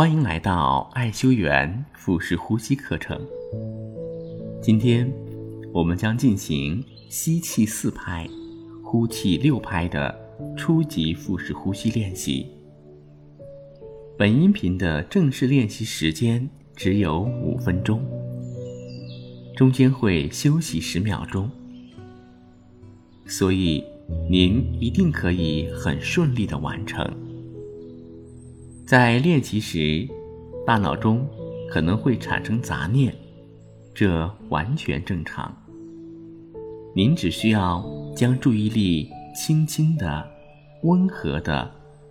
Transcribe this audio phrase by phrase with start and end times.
[0.00, 3.20] 欢迎来到爱修园腹式呼吸课程。
[4.62, 5.12] 今天
[5.74, 8.26] 我们将进行吸气四拍、
[8.82, 10.18] 呼气六拍的
[10.56, 12.46] 初级腹式呼吸练习。
[14.16, 18.02] 本音频的正式练习时间只有五分钟，
[19.54, 21.50] 中间会休息十秒钟，
[23.26, 23.84] 所以
[24.30, 27.06] 您一定可以很顺利的完成。
[28.90, 30.04] 在练习时，
[30.66, 31.24] 大脑中
[31.70, 33.14] 可能会产生杂念，
[33.94, 35.56] 这完全正常。
[36.92, 40.28] 您只需要将注意力轻轻的、
[40.82, 41.70] 温和的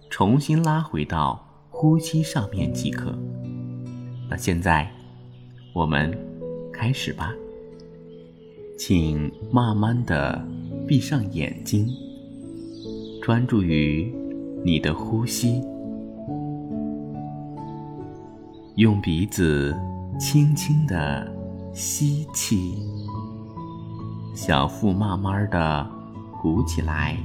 [0.09, 3.14] 重新拉回到呼吸上面即可。
[4.30, 4.89] 那现在，
[5.73, 6.17] 我们
[6.71, 7.36] 开始吧。
[8.77, 10.41] 请慢慢的
[10.88, 11.89] 闭上眼睛，
[13.21, 14.09] 专注于
[14.64, 15.61] 你的呼吸。
[18.80, 19.77] 用鼻子
[20.17, 21.30] 轻轻的
[21.73, 22.81] 吸气，
[24.33, 25.86] 小腹慢慢的
[26.41, 27.17] 鼓起来，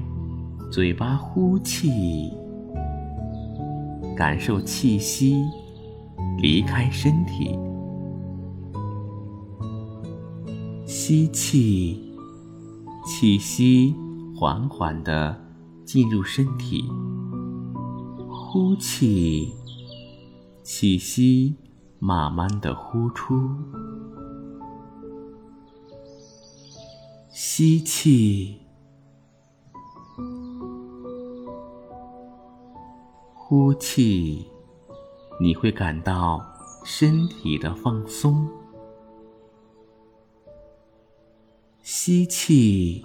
[0.72, 2.32] 嘴巴呼气，
[4.16, 5.44] 感受气息
[6.38, 7.56] 离开身体，
[10.84, 12.16] 吸气，
[13.06, 13.94] 气息
[14.34, 15.40] 缓缓的
[15.84, 16.84] 进入身体，
[18.28, 19.54] 呼气。
[20.64, 21.54] 气息
[21.98, 23.50] 慢慢的呼出，
[27.28, 28.62] 吸气，
[33.34, 34.48] 呼气，
[35.38, 36.42] 你会感到
[36.82, 38.48] 身体的放松。
[41.82, 43.04] 吸气，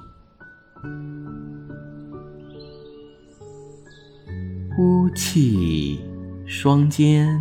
[4.78, 6.00] 呼气。
[6.52, 7.40] 双肩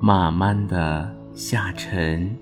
[0.00, 2.34] 慢慢的下沉，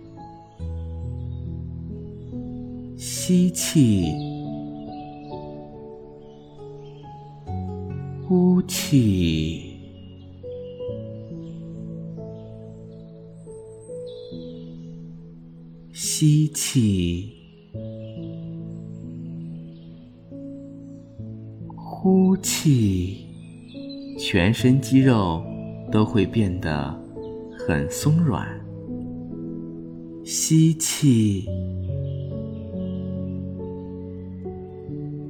[2.97, 4.13] 吸气，
[8.27, 9.77] 呼气，
[15.93, 17.33] 吸气，
[21.75, 23.27] 呼气，
[24.19, 25.43] 全身肌肉。
[25.93, 26.93] 都会变得
[27.67, 28.47] 很松软。
[30.23, 31.49] 吸气，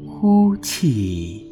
[0.07, 1.51] 呼气，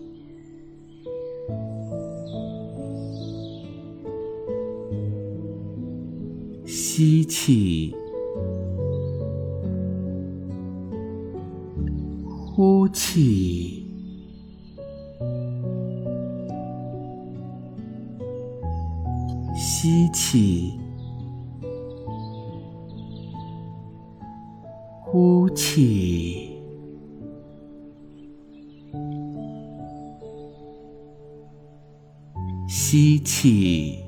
[6.67, 7.97] 吸气，
[12.27, 13.84] 呼气。
[19.85, 20.81] 吸气，
[25.03, 26.57] 呼气，
[32.67, 33.99] 吸气，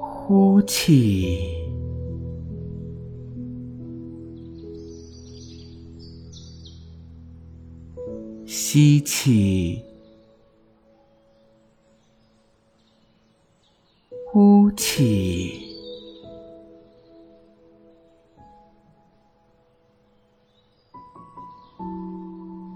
[0.00, 1.36] 呼气，
[8.44, 9.95] 吸气。
[14.38, 15.66] 呼气。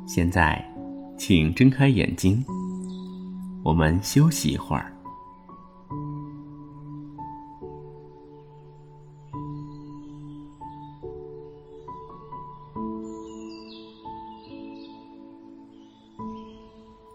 [0.06, 0.66] 现在，
[1.18, 2.42] 请睁开眼睛，
[3.62, 4.90] 我们休息一会儿。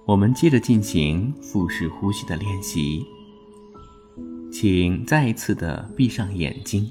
[0.05, 3.03] 我们接着进行腹式呼吸的练习。
[4.57, 6.89] 请再一次的闭上眼睛，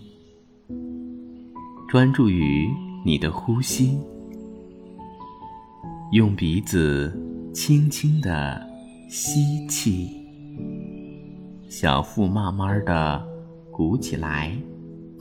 [1.89, 2.69] 专注于
[3.07, 3.99] 你的呼吸，
[6.13, 7.11] 用鼻子
[7.55, 8.63] 轻轻的
[9.09, 10.11] 吸气，
[11.67, 13.27] 小腹慢慢的
[13.73, 14.55] 鼓起来，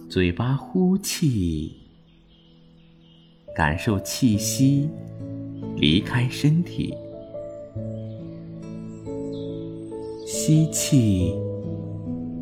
[0.09, 1.71] 嘴巴呼气，
[3.55, 4.89] 感受气息
[5.77, 6.93] 离开身体，
[10.27, 11.33] 吸气。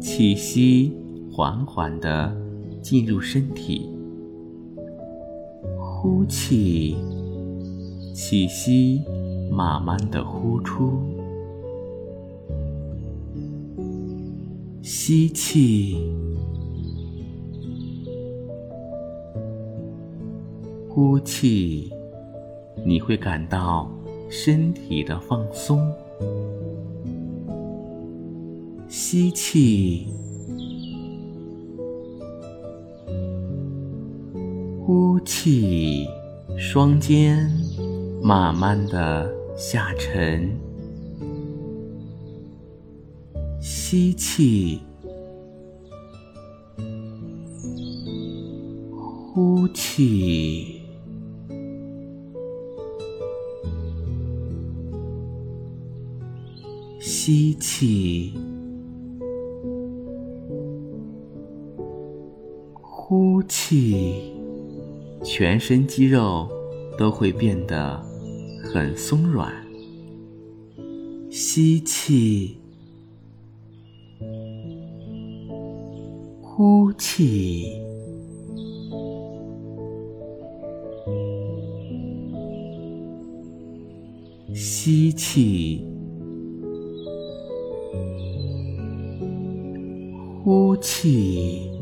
[0.02, 0.92] 气息
[1.32, 2.36] 缓缓地
[2.82, 3.88] 进入身体，
[5.78, 6.96] 呼气，
[8.12, 9.04] 气息
[9.52, 11.00] 慢慢地呼出，
[14.82, 16.12] 吸气，
[20.90, 21.94] 呼气，
[22.84, 23.88] 你会感到
[24.32, 25.80] 身体的放松。
[28.94, 30.06] 吸气，
[34.86, 36.06] 呼气，
[36.58, 37.50] 双肩
[38.22, 40.52] 慢慢的下沉。
[43.62, 44.82] 吸气，
[49.34, 50.82] 呼气，
[57.00, 58.34] 吸气。
[63.42, 64.36] 呼气，
[65.24, 66.48] 全身肌肉
[66.96, 68.00] 都会变得
[68.64, 69.52] 很松软。
[71.32, 72.60] 吸气，
[76.40, 77.82] 呼气，
[84.54, 85.84] 吸气，
[90.44, 91.81] 呼气。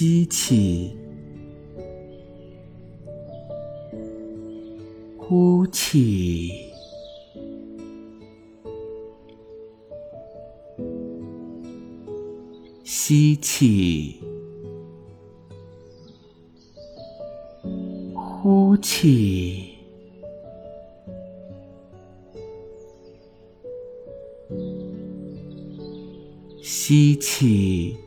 [0.00, 0.96] 吸气，
[5.18, 6.72] 呼气，
[12.82, 14.22] 吸气，
[18.14, 19.74] 呼气，
[26.62, 27.98] 吸气。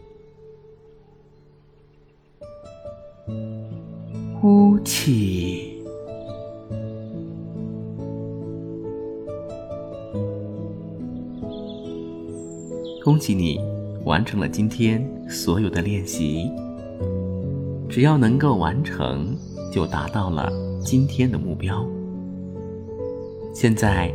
[4.84, 5.82] 气，
[13.04, 13.60] 恭喜你
[14.06, 16.50] 完成了今天所有的练习。
[17.90, 19.36] 只要能够完成，
[19.72, 20.52] 就达到了
[20.84, 21.88] 今天的目标。
[23.54, 24.14] 现在，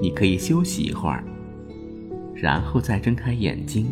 [0.00, 1.22] 你可以休息一会儿，
[2.34, 3.86] 然后再睁开眼睛，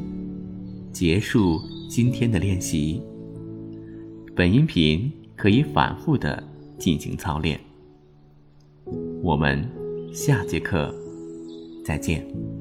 [0.92, 3.02] 结束今天的练习。
[4.34, 5.12] 本音频。
[5.38, 6.42] 可以反复的
[6.78, 7.58] 进行操练。
[9.22, 9.64] 我们
[10.12, 10.92] 下节课
[11.84, 12.57] 再见。